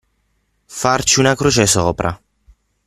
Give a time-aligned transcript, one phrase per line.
[0.65, 2.19] Farci una croce sopra.